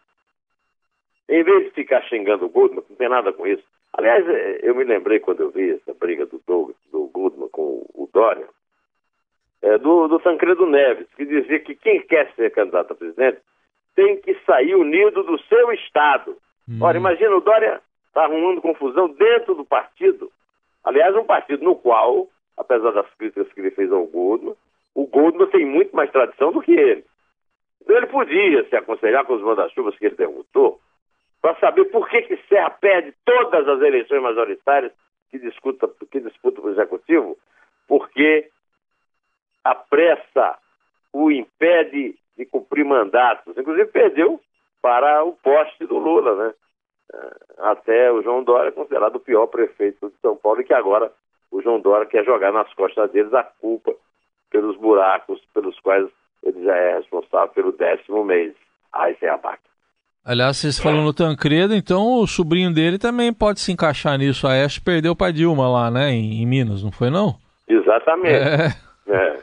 Em 1.28 1.42
vez 1.42 1.64
de 1.64 1.70
ficar 1.70 2.02
xingando 2.02 2.46
o 2.46 2.48
Goodman, 2.48 2.84
não 2.88 2.96
tem 2.96 3.08
nada 3.08 3.32
com 3.32 3.46
isso. 3.46 3.62
Aliás, 3.92 4.26
é, 4.28 4.60
eu 4.62 4.74
me 4.74 4.84
lembrei 4.84 5.20
quando 5.20 5.40
eu 5.40 5.50
vi 5.50 5.72
essa 5.72 5.94
briga 5.94 6.26
do, 6.26 6.40
Doug, 6.46 6.70
do 6.90 7.06
Goodman 7.08 7.48
com 7.50 7.86
o 7.94 8.08
Dória, 8.12 8.48
é, 9.60 9.78
do, 9.78 10.08
do 10.08 10.18
Tancredo 10.18 10.66
Neves, 10.66 11.06
que 11.14 11.24
dizia 11.24 11.60
que 11.60 11.74
quem 11.74 12.00
quer 12.02 12.32
ser 12.34 12.50
candidato 12.50 12.92
a 12.92 12.96
presidente 12.96 13.40
tem 13.94 14.20
que 14.20 14.34
sair 14.46 14.74
unido 14.74 15.22
do 15.22 15.38
seu 15.42 15.72
Estado. 15.72 16.36
Hum. 16.68 16.78
Ora, 16.80 16.96
imagina, 16.96 17.36
o 17.36 17.40
Dória 17.40 17.80
está 18.06 18.24
arrumando 18.24 18.60
confusão 18.60 19.08
dentro 19.08 19.54
do 19.54 19.64
partido. 19.64 20.30
Aliás, 20.84 21.14
um 21.14 21.24
partido 21.24 21.62
no 21.62 21.76
qual, 21.76 22.28
apesar 22.56 22.90
das 22.92 23.08
críticas 23.14 23.52
que 23.52 23.60
ele 23.60 23.70
fez 23.70 23.92
ao 23.92 24.06
Goldman, 24.06 24.54
o 24.94 25.06
Goldman 25.06 25.48
tem 25.48 25.64
muito 25.64 25.94
mais 25.94 26.10
tradição 26.10 26.52
do 26.52 26.60
que 26.60 26.72
ele. 26.72 27.04
Então 27.80 27.96
ele 27.96 28.06
podia 28.06 28.68
se 28.68 28.76
aconselhar 28.76 29.24
com 29.24 29.34
os 29.34 29.42
manda-chuvas 29.42 29.96
que 29.96 30.06
ele 30.06 30.16
derrotou 30.16 30.80
para 31.40 31.56
saber 31.56 31.86
por 31.86 32.08
que, 32.08 32.22
que 32.22 32.36
Serra 32.48 32.70
perde 32.70 33.12
todas 33.24 33.66
as 33.66 33.80
eleições 33.80 34.22
majoritárias 34.22 34.92
que 35.30 35.38
disputa, 35.38 35.90
que 36.10 36.20
disputa 36.20 36.60
o 36.60 36.70
Executivo, 36.70 37.36
porque 37.88 38.48
a 39.64 39.74
pressa 39.74 40.58
o 41.12 41.30
impede 41.30 42.14
de 42.36 42.46
cumprir 42.46 42.84
mandatos. 42.84 43.56
Inclusive 43.56 43.86
perdeu 43.86 44.40
para 44.80 45.24
o 45.24 45.32
poste 45.32 45.84
do 45.86 45.98
Lula, 45.98 46.34
né? 46.36 46.54
Eh, 47.12 47.36
até 47.58 48.12
o 48.12 48.22
João 48.22 48.42
Dória 48.42 48.68
é 48.68 48.72
considerado 48.72 49.16
o 49.16 49.20
pior 49.20 49.46
prefeito 49.46 50.10
de 50.10 50.16
São 50.18 50.36
Paulo 50.36 50.60
e 50.60 50.64
que 50.64 50.74
agora 50.74 51.12
o 51.50 51.60
João 51.60 51.80
Dória 51.80 52.06
quer 52.06 52.24
jogar 52.24 52.52
nas 52.52 52.72
costas 52.74 53.10
deles 53.10 53.32
a 53.34 53.42
culpa 53.42 53.94
pelos 54.62 54.76
buracos 54.76 55.40
pelos 55.52 55.78
quais 55.80 56.08
ele 56.44 56.64
já 56.64 56.76
é 56.76 56.96
responsável 56.98 57.48
pelo 57.48 57.72
décimo 57.72 58.24
mês. 58.24 58.54
Aí 58.92 59.16
sem 59.18 59.28
abaque. 59.28 59.62
Aliás, 60.24 60.56
vocês 60.56 60.78
falam 60.78 61.02
no 61.02 61.12
Tancredo, 61.12 61.74
então 61.74 62.20
o 62.20 62.26
sobrinho 62.28 62.72
dele 62.72 62.96
também 62.96 63.32
pode 63.32 63.58
se 63.58 63.72
encaixar 63.72 64.16
nisso. 64.16 64.46
A 64.46 64.52
Aécio 64.52 64.80
perdeu 64.84 65.16
para 65.16 65.32
Dilma 65.32 65.68
lá, 65.68 65.90
né, 65.90 66.10
em, 66.10 66.40
em, 66.40 66.46
Minas, 66.46 66.84
não 66.84 66.92
foi 66.92 67.10
não? 67.10 67.34
Exatamente. 67.66 68.28
É. 68.28 68.66
é. 69.08 69.36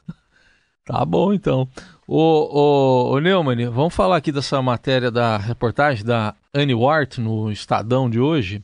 tá 0.86 1.04
bom, 1.04 1.34
então. 1.34 1.68
Ô, 2.08 2.18
ô, 2.18 3.14
ô 3.14 3.20
Neumann, 3.20 3.68
vamos 3.68 3.94
falar 3.94 4.16
aqui 4.16 4.32
dessa 4.32 4.62
matéria 4.62 5.10
da 5.10 5.36
reportagem 5.36 6.02
da 6.02 6.34
Anne 6.54 6.74
Wart 6.74 7.18
no 7.18 7.50
Estadão 7.50 8.08
de 8.08 8.18
hoje. 8.18 8.62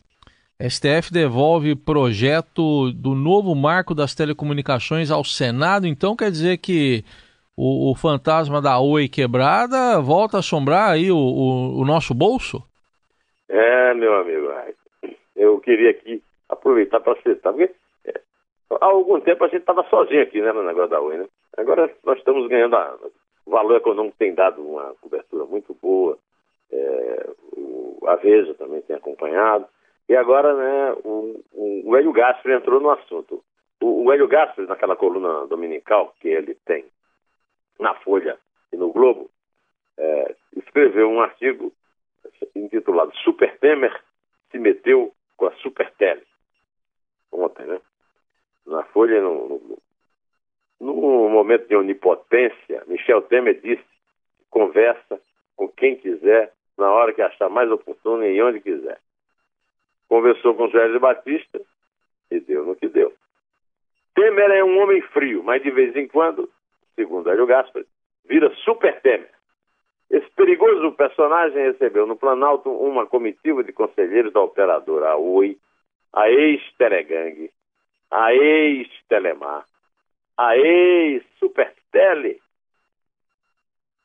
STF 0.69 1.13
devolve 1.13 1.75
projeto 1.75 2.93
do 2.93 3.15
novo 3.15 3.55
marco 3.55 3.95
das 3.95 4.15
telecomunicações 4.15 5.11
ao 5.11 5.25
Senado, 5.25 5.87
então 5.87 6.15
quer 6.15 6.31
dizer 6.31 6.59
que 6.59 7.03
o, 7.57 7.91
o 7.91 7.95
fantasma 7.97 8.63
da 8.63 8.79
Oi 8.79 9.09
quebrada 9.09 10.01
volta 10.01 10.37
a 10.37 10.41
assombrar 10.41 10.91
aí 10.91 11.11
o, 11.11 11.17
o, 11.17 11.81
o 11.81 11.85
nosso 11.85 12.15
bolso? 12.15 12.63
É, 13.49 13.93
meu 13.95 14.15
amigo, 14.15 14.53
eu 15.35 15.59
queria 15.59 15.91
aqui 15.91 16.23
aproveitar 16.49 17.01
para 17.01 17.21
citar, 17.23 17.53
porque 17.53 17.75
é, 18.05 18.21
há 18.81 18.87
algum 18.87 19.21
tempo 19.21 19.45
a 19.45 19.49
gente 19.49 19.63
estava 19.63 19.83
sozinho 19.91 20.23
aqui 20.23 20.41
né, 20.41 20.53
no 20.53 20.63
negócio 20.63 20.91
da 20.91 21.01
Oi, 21.01 21.19
né? 21.19 21.27
Agora 21.57 21.91
nós 22.05 22.19
estamos 22.19 22.49
ganhando 22.49 22.77
a, 22.77 22.97
o 23.45 23.51
valor 23.51 23.77
econômico 23.77 24.17
tem 24.17 24.33
dado 24.33 24.63
uma 24.63 24.95
cobertura 25.01 25.45
muito 25.45 25.77
boa, 25.83 26.17
é, 26.71 27.27
o, 27.57 27.99
a 28.07 28.17
Veja 28.17 28.55
também 28.55 28.81
tem 28.83 28.95
acompanhado, 28.95 29.67
e 30.13 30.17
agora 30.17 30.53
né, 30.53 30.93
o, 31.05 31.43
o, 31.53 31.89
o 31.89 31.97
Hélio 31.97 32.13
Gaspar 32.13 32.53
entrou 32.53 32.79
no 32.79 32.91
assunto. 32.91 33.43
O, 33.81 34.05
o 34.05 34.13
Hélio 34.13 34.29
Gaspar, 34.29 34.67
naquela 34.67 34.95
coluna 34.95 35.47
dominical 35.47 36.15
que 36.21 36.29
ele 36.29 36.55
tem 36.67 36.85
na 37.81 37.95
Folha 37.95 38.39
e 38.71 38.77
no 38.77 38.93
Globo, 38.93 39.31
é, 39.97 40.37
escreveu 40.55 41.09
um 41.09 41.23
artigo 41.23 41.73
intitulado 42.55 43.17
Super 43.25 43.59
Temer 43.59 43.99
se 44.51 44.59
meteu 44.59 45.15
com 45.39 45.47
a 45.47 45.53
Super 45.53 45.91
Tele. 45.93 46.27
Ontem, 47.33 47.65
né? 47.65 47.81
Na 48.67 48.83
Folha, 48.85 49.19
no, 49.23 49.79
no, 50.79 50.95
no 50.95 51.29
momento 51.31 51.69
de 51.69 51.75
onipotência, 51.75 52.85
Michel 52.87 53.23
Temer 53.23 53.59
disse 53.63 53.83
conversa 54.51 55.19
com 55.57 55.71
quem 55.71 55.97
quiser, 55.97 56.53
na 56.77 56.93
hora 56.93 57.15
que 57.15 57.23
achar 57.23 57.49
mais 57.49 57.71
oportuno 57.71 58.27
e 58.27 58.43
onde 58.43 58.61
quiser. 58.61 59.01
Conversou 60.13 60.55
com 60.55 60.69
José 60.69 60.99
Batista 60.99 61.59
e 62.31 62.39
deu 62.39 62.67
no 62.67 62.77
que 62.77 62.87
deu. 62.87 63.15
Temer 64.15 64.51
é 64.51 64.63
um 64.63 64.79
homem 64.83 65.01
frio, 65.01 65.43
mas 65.43 65.63
de 65.63 65.71
vez 65.71 65.97
em 65.97 66.07
quando, 66.07 66.51
segundo 66.95 67.31
Hélio 67.31 67.47
Gaspar, 67.47 67.83
vira 68.27 68.55
super 68.57 69.01
Temer. 69.01 69.33
Esse 70.11 70.29
perigoso 70.33 70.93
personagem 70.93 71.63
recebeu 71.63 72.07
no 72.07 72.15
Planalto 72.15 72.69
uma 72.69 73.07
comitiva 73.07 73.65
de 73.65 73.73
conselheiros 73.73 74.35
da 74.35 74.43
operadora 74.43 75.17
Oi, 75.17 75.57
a 76.13 76.29
ex-Telegang, 76.29 77.51
a 78.11 78.35
ex-Telemar, 78.35 79.65
a 80.37 80.59
ex-Supertele, 80.59 82.39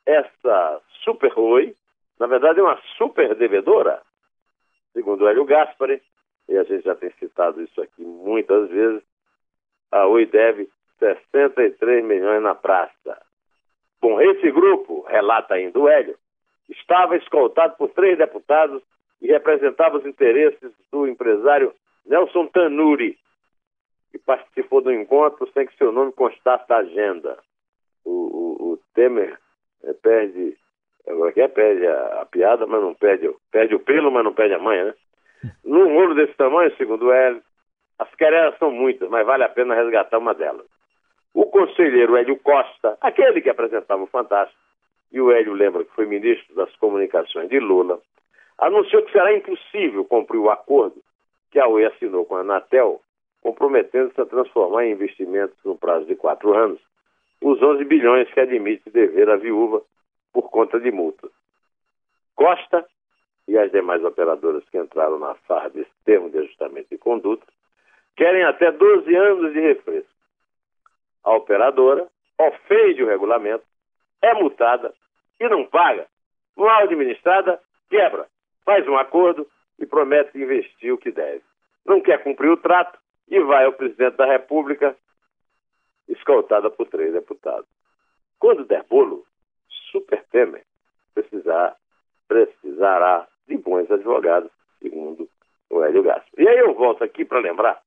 essa 0.06 0.82
Super 1.04 1.38
Oi, 1.38 1.76
na 2.18 2.28
verdade 2.28 2.62
é 2.62 2.64
uma 2.64 2.82
super 2.98 3.36
devedora, 3.36 4.02
segundo 4.98 5.28
Hélio 5.28 5.46
Gaspari, 5.46 6.02
e 6.50 6.58
a 6.58 6.64
gente 6.64 6.84
já 6.84 6.96
tem 6.96 7.12
citado 7.20 7.62
isso 7.62 7.80
aqui 7.80 8.02
muitas 8.02 8.68
vezes, 8.70 9.04
a 9.92 10.08
Oi 10.08 10.26
deve 10.26 10.68
63 10.98 12.04
milhões 12.04 12.42
na 12.42 12.56
praça. 12.56 13.22
Bom, 14.02 14.20
esse 14.20 14.50
grupo, 14.52 15.06
relata 15.08 15.54
ainda 15.54 15.78
o 15.78 15.88
Hélio, 15.88 16.18
estava 16.68 17.16
escoltado 17.16 17.76
por 17.78 17.92
três 17.92 18.18
deputados 18.18 18.82
e 19.22 19.28
representava 19.28 19.98
os 19.98 20.06
interesses 20.06 20.72
do 20.92 21.08
empresário 21.08 21.72
Nelson 22.04 22.48
Tanuri, 22.48 23.20
que 24.12 24.18
participou 24.18 24.82
do 24.82 24.92
encontro 24.92 25.48
sem 25.54 25.68
que 25.68 25.78
seu 25.78 25.92
nome 25.92 26.12
constasse 26.12 26.68
da 26.68 26.78
agenda. 26.78 27.38
O, 28.04 28.10
o, 28.10 28.72
o 28.72 28.80
Temer 28.96 29.38
é, 29.84 29.94
perde, 29.94 30.58
agora 31.08 31.32
que 31.32 31.42
é, 31.42 31.48
perde 31.48 31.86
a, 31.86 32.22
a, 32.22 32.26
piada, 32.26 32.66
mas 32.66 32.82
não 32.82 32.94
perde, 32.94 33.30
perde 33.52 33.76
o 33.76 33.80
pelo, 33.80 34.12
mas 34.12 34.24
não 34.24 34.34
perde 34.34 34.54
a 34.54 34.60
manha, 34.60 34.86
né? 34.86 34.94
Num 35.64 35.94
rolo 35.94 36.16
desse 36.16 36.34
tamanho, 36.34 36.76
segundo 36.78 37.14
ele, 37.14 37.42
as 38.00 38.14
querelas 38.16 38.58
são 38.58 38.72
muitas, 38.72 39.10
mas 39.10 39.26
vale 39.26 39.44
a 39.44 39.50
pena 39.50 39.76
resgatar 39.76 40.18
uma 40.18 40.34
delas. 40.34 40.66
O 41.34 41.46
conselheiro 41.46 42.16
Hélio 42.16 42.38
Costa, 42.40 42.98
aquele 43.02 43.42
que 43.42 43.50
apresentava 43.50 44.02
o 44.02 44.08
Fantástico, 44.08 44.60
e 45.12 45.22
o 45.22 45.32
Hélio 45.32 45.54
lembra 45.54 45.84
que 45.84 45.94
foi 45.94 46.06
ministro 46.06 46.56
das 46.56 46.76
comunicações 46.78 47.50
de 47.50 47.60
Lula, 47.60 48.00
anunciou 48.58 49.04
que 49.04 49.12
será 49.12 49.34
impossível 49.34 50.04
cumprir 50.06 50.40
o 50.40 50.50
acordo 50.50 51.02
que 51.52 51.60
a 51.60 51.68
UE 51.68 51.86
assinou 51.86 52.26
com 52.26 52.36
a 52.36 52.42
Anatel 52.42 53.02
comprometendo-se 53.42 54.20
a 54.20 54.26
transformar 54.26 54.86
em 54.86 54.92
investimentos 54.92 55.58
no 55.64 55.78
prazo 55.78 56.06
de 56.06 56.16
quatro 56.16 56.54
anos 56.54 56.80
os 57.42 57.62
11 57.62 57.86
bilhões 57.86 58.30
que 58.34 58.40
admite 58.40 58.90
dever 58.90 59.30
à 59.30 59.38
viúva 59.38 59.82
por 60.38 60.52
conta 60.52 60.80
de 60.80 60.92
multas. 60.92 61.32
Costa 62.36 62.88
e 63.48 63.58
as 63.58 63.72
demais 63.72 64.04
operadoras 64.04 64.64
que 64.70 64.78
entraram 64.78 65.18
na 65.18 65.34
farra 65.34 65.72
desse 65.72 65.90
termo 66.06 66.30
de 66.30 66.38
ajustamento 66.38 66.90
de 66.92 66.98
conduta 67.00 67.44
querem 68.16 68.44
até 68.44 68.72
12 68.72 69.16
anos 69.16 69.52
de 69.52 69.60
refresco. 69.60 70.14
A 71.24 71.36
operadora 71.36 72.08
ofende 72.38 73.02
o 73.02 73.08
regulamento, 73.08 73.66
é 74.22 74.36
multada 74.36 74.94
e 75.40 75.50
não 75.50 75.66
paga. 75.66 76.06
Mal 76.56 76.84
administrada, 76.84 77.60
quebra, 77.90 78.28
faz 78.64 78.88
um 78.88 78.96
acordo 78.96 79.48
e 79.80 79.88
promete 79.88 80.38
investir 80.38 80.94
o 80.94 81.00
que 81.00 81.10
deve. 81.10 81.42
Não 81.84 82.00
quer 82.00 82.22
cumprir 82.24 82.52
o 82.52 82.58
trato, 82.58 83.00
e 83.28 83.40
vai 83.40 83.66
ao 83.66 83.74
presidente 83.74 84.18
da 84.18 84.26
República, 84.28 84.96
escoltada 86.08 86.70
por 86.70 86.88
três 86.88 87.12
deputados. 87.12 87.68
Quando 88.40 88.66
der 88.66 88.84
bolo, 88.84 89.27
Super 89.92 90.24
Temer 90.32 90.64
precisar, 91.14 91.76
precisará 92.28 93.28
de 93.48 93.58
bons 93.58 93.90
advogados, 93.90 94.52
segundo 94.80 95.28
o 95.70 95.84
Hélio 95.84 96.04
Gaspar. 96.04 96.30
E 96.38 96.48
aí 96.48 96.60
eu 96.60 96.74
volto 96.74 97.04
aqui 97.04 97.26
para 97.26 97.40
lembrar 97.40 97.82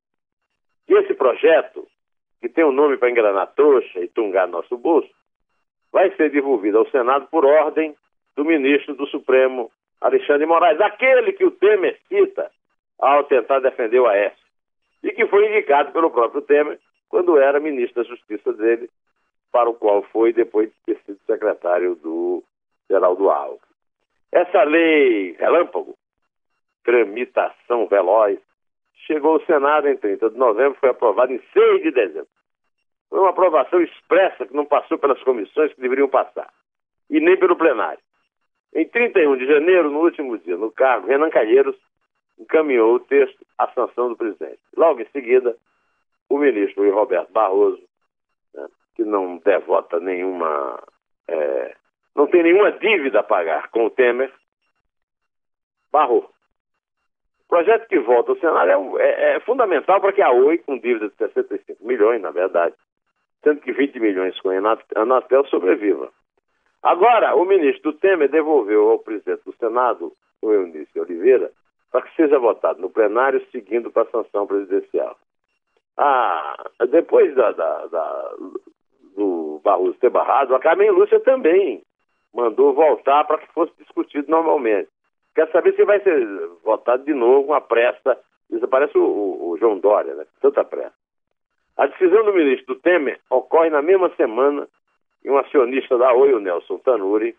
que 0.87 0.95
esse 0.95 1.14
projeto, 1.14 1.87
que 2.40 2.49
tem 2.49 2.64
um 2.64 2.73
nome 2.73 2.97
para 2.97 3.11
enganar 3.11 3.47
trouxa 3.49 4.00
e 4.00 4.09
tungar 4.09 4.49
nosso 4.49 4.76
bolso, 4.76 5.11
vai 5.92 6.14
ser 6.16 6.30
devolvido 6.30 6.78
ao 6.78 6.90
Senado 6.90 7.26
por 7.28 7.45
ordem 7.45 7.95
do 8.37 8.45
ministro 8.45 8.95
do 8.95 9.07
Supremo, 9.07 9.71
Alexandre 10.00 10.47
Moraes, 10.47 10.80
aquele 10.80 11.33
que 11.33 11.45
o 11.45 11.50
Temer 11.50 11.99
cita 12.09 12.50
ao 12.99 13.25
tentar 13.25 13.61
defender 13.61 14.00
o 14.00 14.07
Aécio 14.07 14.38
e 15.02 15.12
que 15.12 15.26
foi 15.26 15.47
indicado 15.49 15.92
pelo 15.92 16.11
próprio 16.11 16.42
Temer 16.42 16.78
quando 17.09 17.38
era 17.38 17.61
ministro 17.61 18.02
da 18.02 18.09
Justiça 18.09 18.52
dele 18.52 18.88
para 19.52 19.69
o 19.69 19.75
qual 19.75 20.02
foi 20.04 20.33
depois 20.33 20.69
de 20.69 20.75
ter 20.87 21.02
sido 21.04 21.19
secretário 21.26 21.95
do 21.97 22.42
Geraldo 22.88 23.30
Alves. 23.30 23.61
Essa 24.33 24.62
lei 24.62 25.33
relâmpago, 25.33 25.97
tramitação 26.85 27.87
veloz, 27.87 28.38
chegou 29.07 29.35
ao 29.35 29.45
Senado 29.45 29.88
em 29.88 29.97
30 29.97 30.30
de 30.30 30.38
novembro, 30.38 30.78
foi 30.78 30.90
aprovada 30.90 31.33
em 31.33 31.40
6 31.52 31.83
de 31.83 31.90
dezembro. 31.90 32.28
Foi 33.09 33.19
uma 33.19 33.30
aprovação 33.30 33.80
expressa 33.80 34.47
que 34.47 34.54
não 34.54 34.64
passou 34.64 34.99
pelas 34.99 35.21
comissões 35.23 35.73
que 35.73 35.80
deveriam 35.80 36.09
passar, 36.09 36.49
e 37.09 37.19
nem 37.21 37.37
pelo 37.37 37.57
plenário. 37.57 38.00
Em 38.73 38.87
31 38.87 39.37
de 39.37 39.47
janeiro, 39.47 39.90
no 39.90 40.00
último 40.00 40.38
dia, 40.38 40.57
no 40.57 40.71
cargo, 40.71 41.09
Renan 41.09 41.30
Calheiros 41.30 41.76
encaminhou 42.38 42.95
o 42.95 43.00
texto 43.00 43.45
à 43.59 43.66
sanção 43.73 44.09
do 44.09 44.16
presidente. 44.16 44.61
Logo 44.76 45.00
em 45.00 45.07
seguida, 45.07 45.57
o 46.28 46.38
ministro 46.38 46.88
Roberto 46.95 47.33
Barroso, 47.33 47.83
né, 48.54 48.69
que 49.00 49.04
não 49.04 49.38
devota 49.38 49.99
nenhuma. 49.99 50.78
É, 51.26 51.75
não 52.14 52.26
tem 52.26 52.42
nenhuma 52.42 52.71
dívida 52.73 53.21
a 53.21 53.23
pagar 53.23 53.71
com 53.71 53.87
o 53.87 53.90
Temer, 53.90 54.30
barrou. 55.90 56.30
O 57.47 57.49
projeto 57.49 57.88
que 57.88 57.99
volta 57.99 58.33
ao 58.33 58.38
Senado 58.38 59.00
é, 59.00 59.04
é, 59.04 59.37
é 59.37 59.40
fundamental 59.40 60.00
para 60.00 60.12
que 60.12 60.21
a 60.21 60.30
Oi, 60.30 60.59
com 60.59 60.78
dívida 60.78 61.09
de 61.09 61.16
65 61.16 61.85
milhões, 61.85 62.21
na 62.21 62.30
verdade, 62.30 62.75
sendo 63.42 63.61
que 63.62 63.73
20 63.73 63.99
milhões 63.99 64.38
com 64.40 64.50
a 64.50 64.76
Anatel, 64.97 65.47
sobreviva. 65.47 66.11
Agora, 66.83 67.35
o 67.35 67.47
ministro 67.47 67.95
Temer 67.95 68.28
devolveu 68.28 68.90
ao 68.90 68.99
presidente 68.99 69.45
do 69.45 69.54
Senado, 69.57 70.12
o 70.42 70.52
Eunice 70.52 71.00
Oliveira, 71.00 71.50
para 71.90 72.02
que 72.02 72.14
seja 72.16 72.38
votado 72.38 72.80
no 72.80 72.90
plenário, 72.90 73.45
seguindo 73.50 73.90
para 73.90 74.02
a 74.02 74.11
sanção 74.11 74.47
presidencial. 74.47 75.16
Ah, 75.97 76.57
depois 76.88 77.35
da, 77.35 77.52
da, 77.52 77.87
da, 77.87 78.35
Barroso 79.62 79.99
ter 79.99 80.11
barrado, 80.11 80.55
a 80.55 80.61
Carmen 80.61 80.90
Lúcia 80.90 81.21
também 81.21 81.83
mandou 82.35 82.73
voltar 82.73 83.25
para 83.25 83.38
que 83.38 83.52
fosse 83.52 83.73
discutido 83.79 84.31
normalmente. 84.31 84.88
Quer 85.35 85.50
saber 85.50 85.75
se 85.75 85.85
vai 85.85 86.00
ser 86.00 86.26
votado 86.64 87.05
de 87.05 87.14
novo 87.14 87.49
com 87.49 87.55
a 87.55 87.61
pressa. 87.61 88.19
Isso 88.50 88.67
parece 88.69 88.97
o, 88.99 89.02
o, 89.02 89.50
o 89.50 89.59
João 89.59 89.79
Dória, 89.79 90.14
né? 90.14 90.26
Tanta 90.40 90.64
pressa. 90.64 90.95
A 91.76 91.87
decisão 91.87 92.25
do 92.25 92.33
ministro 92.33 92.75
Temer 92.76 93.21
ocorre 93.31 93.71
na 93.71 93.81
mesma 93.81 94.11
semana 94.17 94.69
e 95.25 95.31
um 95.31 95.38
acionista 95.38 95.97
da 95.97 96.12
Oi, 96.12 96.35
o 96.35 96.40
Nelson 96.40 96.79
Tanuri, 96.79 97.37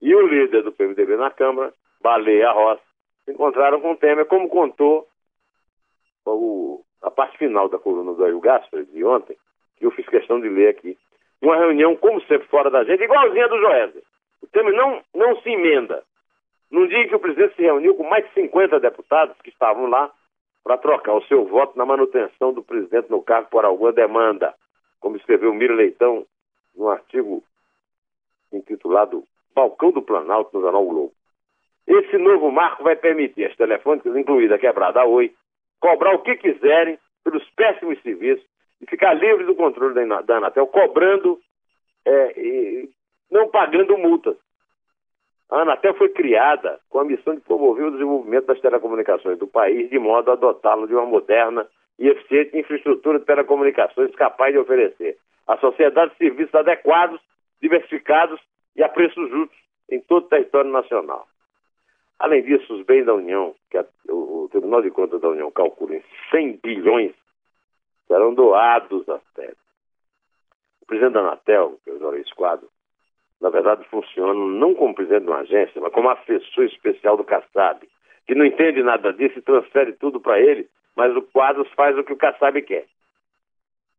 e 0.00 0.14
o 0.14 0.26
líder 0.26 0.62
do 0.62 0.72
PMDB 0.72 1.16
na 1.16 1.30
Câmara, 1.30 1.72
Baleia 2.00 2.50
Rossi, 2.52 2.82
se 3.24 3.32
encontraram 3.32 3.80
com 3.80 3.92
o 3.92 3.96
Temer, 3.96 4.26
como 4.26 4.48
contou 4.48 5.06
o, 6.26 6.84
a 7.02 7.10
parte 7.10 7.38
final 7.38 7.68
da 7.68 7.78
coluna 7.78 8.12
do 8.14 8.24
Ail 8.24 8.40
Gasper 8.40 8.84
de 8.84 9.04
ontem, 9.04 9.36
que 9.76 9.86
eu 9.86 9.90
fiz 9.90 10.06
questão 10.06 10.40
de 10.40 10.48
ler 10.48 10.68
aqui. 10.68 10.96
Uma 11.40 11.56
reunião, 11.56 11.96
como 11.96 12.20
sempre, 12.22 12.48
fora 12.48 12.70
da 12.70 12.84
gente, 12.84 13.02
igualzinha 13.02 13.48
do 13.48 13.58
Joesley. 13.58 14.02
O 14.42 14.46
Temer 14.48 14.74
não, 14.74 15.02
não 15.14 15.40
se 15.40 15.50
emenda. 15.50 16.02
Num 16.70 16.86
dia 16.86 16.98
em 16.98 17.08
que 17.08 17.14
o 17.14 17.20
presidente 17.20 17.54
se 17.54 17.62
reuniu 17.62 17.94
com 17.94 18.04
mais 18.04 18.26
de 18.26 18.34
50 18.34 18.78
deputados 18.80 19.36
que 19.42 19.50
estavam 19.50 19.86
lá 19.86 20.10
para 20.62 20.76
trocar 20.76 21.14
o 21.14 21.24
seu 21.24 21.46
voto 21.46 21.78
na 21.78 21.86
manutenção 21.86 22.52
do 22.52 22.62
presidente 22.62 23.10
no 23.10 23.22
cargo 23.22 23.48
por 23.48 23.64
alguma 23.64 23.92
demanda, 23.92 24.54
como 25.00 25.16
escreveu 25.16 25.54
Miro 25.54 25.74
Leitão 25.74 26.26
num 26.76 26.88
artigo 26.88 27.42
intitulado 28.52 29.24
Balcão 29.54 29.90
do 29.90 30.02
Planalto 30.02 30.54
no 30.54 30.62
jornal 30.62 30.84
Globo. 30.84 31.12
Esse 31.86 32.18
novo 32.18 32.50
marco 32.50 32.84
vai 32.84 32.96
permitir 32.96 33.46
às 33.46 33.56
telefônicas, 33.56 34.14
incluída 34.14 34.56
a 34.56 34.58
quebrada 34.58 35.04
Oi, 35.06 35.34
cobrar 35.80 36.14
o 36.14 36.22
que 36.22 36.36
quiserem 36.36 36.98
pelos 37.24 37.48
péssimos 37.50 38.00
serviços 38.02 38.46
e 38.80 38.86
ficar 38.88 39.14
livre 39.14 39.44
do 39.44 39.54
controle 39.54 39.94
da 40.06 40.36
Anatel, 40.36 40.66
cobrando 40.66 41.38
é, 42.04 42.40
e 42.40 42.88
não 43.30 43.48
pagando 43.48 43.96
multas. 43.98 44.36
A 45.50 45.62
Anatel 45.62 45.94
foi 45.94 46.10
criada 46.10 46.78
com 46.90 47.00
a 47.00 47.04
missão 47.04 47.34
de 47.34 47.40
promover 47.40 47.86
o 47.86 47.90
desenvolvimento 47.90 48.46
das 48.46 48.60
telecomunicações 48.60 49.38
do 49.38 49.46
país 49.46 49.88
de 49.88 49.98
modo 49.98 50.30
a 50.30 50.36
dotá-lo 50.36 50.86
de 50.86 50.94
uma 50.94 51.06
moderna 51.06 51.66
e 51.98 52.08
eficiente 52.08 52.56
infraestrutura 52.56 53.18
de 53.18 53.24
telecomunicações 53.24 54.14
capaz 54.14 54.52
de 54.52 54.58
oferecer 54.58 55.16
à 55.46 55.56
sociedade 55.56 56.14
serviços 56.16 56.54
adequados, 56.54 57.20
diversificados 57.60 58.40
e 58.76 58.82
a 58.82 58.88
preços 58.88 59.28
justos 59.30 59.58
em 59.90 60.00
todo 60.00 60.26
o 60.26 60.28
território 60.28 60.70
nacional. 60.70 61.26
Além 62.18 62.42
disso, 62.42 62.74
os 62.74 62.84
bens 62.84 63.06
da 63.06 63.14
União, 63.14 63.54
que 63.70 63.78
a, 63.78 63.84
o, 64.08 64.44
o, 64.44 64.48
Tribunal 64.50 64.82
de 64.82 64.90
Contas 64.90 65.20
da 65.20 65.28
União 65.28 65.50
calcula 65.50 65.96
em 65.96 66.02
100 66.30 66.60
bilhões, 66.62 67.12
serão 68.08 68.34
doados 68.34 69.08
às 69.08 69.22
TED. 69.34 69.54
O 70.82 70.86
presidente 70.86 71.12
da 71.12 71.20
Anatel, 71.20 71.78
que 71.84 71.90
é 71.90 71.92
o 71.92 71.98
Jorge 71.98 72.22
Esquadro, 72.22 72.68
na 73.40 73.50
verdade 73.50 73.84
funciona 73.88 74.34
não 74.34 74.74
como 74.74 74.94
presidente 74.94 75.24
de 75.24 75.28
uma 75.28 75.40
agência, 75.40 75.80
mas 75.80 75.92
como 75.92 76.10
assessor 76.10 76.64
especial 76.64 77.16
do 77.16 77.22
Kassab, 77.22 77.86
que 78.26 78.34
não 78.34 78.44
entende 78.44 78.82
nada 78.82 79.12
disso 79.12 79.38
e 79.38 79.42
transfere 79.42 79.92
tudo 79.92 80.20
para 80.20 80.40
ele, 80.40 80.68
mas 80.96 81.14
o 81.14 81.22
Quadros 81.22 81.70
faz 81.74 81.96
o 81.96 82.02
que 82.02 82.12
o 82.12 82.16
Kassab 82.16 82.60
quer. 82.62 82.86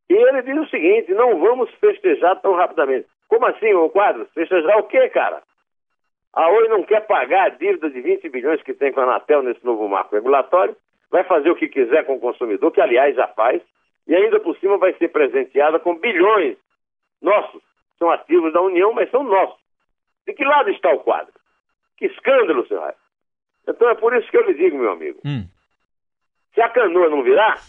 E 0.10 0.14
ele 0.14 0.42
diz 0.42 0.58
o 0.58 0.70
seguinte: 0.70 1.14
não 1.14 1.40
vamos 1.40 1.72
festejar 1.76 2.42
tão 2.42 2.54
rapidamente. 2.54 3.08
Como 3.28 3.46
assim, 3.46 3.74
o 3.74 3.90
Quadros? 3.90 4.28
Festejar 4.34 4.78
o 4.80 4.84
quê, 4.84 5.08
cara? 5.10 5.42
A 6.34 6.50
Oi 6.50 6.68
não 6.68 6.84
quer 6.84 7.06
pagar 7.08 7.46
a 7.46 7.50
dívida 7.50 7.90
de 7.90 8.02
20 8.02 8.30
bilhões 8.30 8.62
que 8.62 8.74
tem 8.74 8.92
com 8.92 9.00
a 9.00 9.04
Anatel 9.04 9.42
nesse 9.44 9.64
novo 9.66 9.88
marco 9.88 10.16
regulatório, 10.16 10.76
vai 11.10 11.24
fazer 11.24 11.50
o 11.50 11.56
que 11.56 11.68
quiser 11.68 12.06
com 12.06 12.16
o 12.16 12.20
consumidor, 12.20 12.72
que 12.72 12.82
aliás 12.82 13.16
já 13.16 13.28
faz, 13.30 13.62
e 14.10 14.16
ainda 14.16 14.40
por 14.40 14.58
cima 14.58 14.76
vai 14.78 14.92
ser 14.96 15.10
presenteada 15.10 15.80
com 15.80 15.96
bilhões 15.96 16.58
nossos. 17.22 17.62
São 18.00 18.10
ativos 18.10 18.52
da 18.52 18.60
União, 18.60 18.92
mas 18.92 19.10
são 19.12 19.24
nossos. 19.24 19.60
De 20.26 20.34
que 20.34 20.44
lado 20.44 20.72
está 20.72 20.90
o 20.92 21.00
quadro? 21.00 21.32
Que 21.96 22.08
escândalo, 22.08 22.68
senhor 22.68 22.82
Raio. 22.82 22.96
Então 23.68 23.88
é 23.88 23.94
por 23.94 24.16
isso 24.16 24.30
que 24.32 24.38
eu 24.38 24.48
lhe 24.48 24.56
digo, 24.56 24.80
meu 24.80 24.92
amigo. 24.92 25.20
Hum. 25.24 25.48
Se 26.56 26.62
a 26.62 26.70
canoa 26.70 27.08
não 27.10 27.22
virar, 27.22 27.62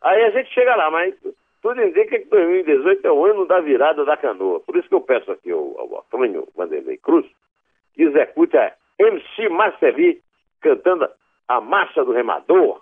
aí 0.00 0.24
a 0.24 0.30
gente 0.30 0.50
chega 0.54 0.74
lá, 0.74 0.90
mas 0.90 1.14
tudo 1.60 1.82
indica 1.82 2.18
que 2.18 2.24
2018 2.24 3.06
é 3.06 3.12
o 3.12 3.26
ano 3.26 3.44
da 3.44 3.60
virada 3.60 4.02
da 4.06 4.16
canoa. 4.16 4.60
Por 4.60 4.76
isso 4.76 4.88
que 4.88 4.94
eu 4.94 5.02
peço 5.02 5.30
aqui 5.30 5.50
ao, 5.50 5.78
ao 5.78 6.00
Antônio 6.00 6.48
Vanderlei 6.56 6.96
Cruz 6.96 7.26
que 7.92 8.04
execute 8.04 8.56
a 8.56 8.74
MC 8.98 9.50
Marceli 9.50 10.22
cantando 10.62 11.06
a 11.46 11.60
Marcha 11.60 12.02
do 12.02 12.12
Remador. 12.12 12.80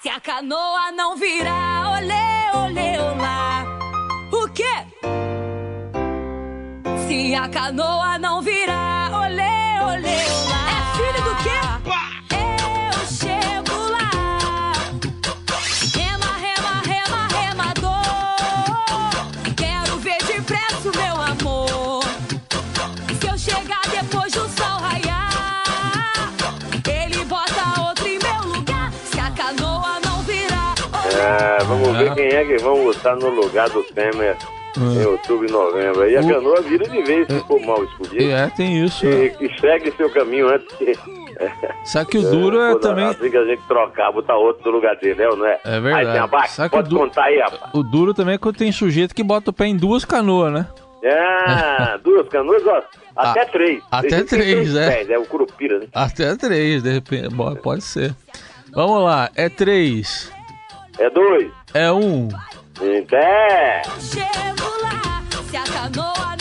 Se 0.00 0.10
a 0.10 0.20
canoa 0.20 0.92
não 0.92 1.16
virar, 1.16 1.96
olê, 1.96 2.50
olê, 2.54 2.98
olá. 2.98 3.64
O 4.30 4.48
quê? 4.52 4.86
Se 7.08 7.34
a 7.34 7.48
canoa 7.48 8.18
não 8.18 8.35
quem 32.16 32.26
é 32.28 32.44
que 32.44 32.56
vão 32.58 32.82
botar 32.82 33.14
no 33.14 33.28
lugar 33.28 33.68
do 33.70 33.82
Temer 33.84 34.36
em 34.78 35.06
outubro 35.06 35.46
e 35.48 35.50
novembro. 35.52 36.02
Aí 36.02 36.16
a 36.16 36.20
O- 36.20 36.28
canoa 36.28 36.60
vira 36.62 36.86
de 36.88 37.02
vez 37.02 37.26
se 37.26 37.40
for 37.46 37.60
mal 37.60 37.82
escolhido. 37.84 38.30
É, 38.30 38.48
tem 38.50 38.84
isso. 38.84 39.06
E, 39.06 39.34
e 39.40 39.60
segue 39.60 39.90
seu 39.92 40.10
caminho 40.10 40.48
antes 40.48 40.66
que. 40.76 40.92
Sabe 41.84 42.10
que 42.10 42.18
o 42.18 42.22
duro 42.30 42.60
é 42.60 42.72
Pô, 42.72 42.78
também. 42.80 43.06
Assim 43.06 43.30
que 43.30 43.36
a 43.36 43.44
gente 43.44 43.62
trocar, 43.68 44.10
botar 44.12 44.36
outro 44.36 44.64
no 44.70 44.76
lugar 44.76 44.96
dele, 44.96 45.14
né? 45.14 45.28
não 45.28 45.46
é? 45.46 45.60
É 45.64 45.80
verdade. 45.80 46.06
Aí 46.08 46.12
tem 46.12 46.20
a 46.64 46.68
que 46.68 46.76
pode 46.76 46.88
du- 46.88 46.96
contar 46.98 47.24
aí, 47.24 47.38
rapaz. 47.38 47.70
O 47.74 47.82
duro 47.82 48.12
também 48.14 48.34
é 48.34 48.38
quando 48.38 48.56
tem 48.56 48.72
sujeito 48.72 49.14
que 49.14 49.22
bota 49.22 49.50
o 49.50 49.52
pé 49.52 49.66
em 49.66 49.76
duas 49.76 50.04
canoas, 50.04 50.52
né? 50.52 50.66
Ah, 51.04 51.98
duas 52.02 52.26
canoas, 52.28 52.66
ó, 52.66 52.82
até 53.14 53.42
Ah, 53.42 53.46
três. 53.46 53.82
até 53.90 54.08
Tem 54.08 54.18
tem 54.18 54.26
três, 54.26 54.74
é. 54.76 54.90
pés, 54.90 55.10
é 55.10 55.18
o 55.18 55.24
curupira, 55.26 55.78
né? 55.78 55.86
Até 55.94 56.34
três, 56.36 56.82
de 56.82 56.90
repente. 56.92 57.28
Bom, 57.34 57.54
Pode 57.56 57.82
ser. 57.84 58.14
Vamos 58.72 59.04
lá. 59.04 59.30
É 59.36 59.48
três. 59.48 60.30
É 60.98 61.10
dois. 61.10 61.50
É 61.74 61.92
um. 61.92 62.28
Em 62.80 63.04
pé. 63.04 63.82
Chego 64.00 64.70
lá, 64.82 65.22
se 65.50 65.56
a 65.56 65.62
canoa 65.64 66.35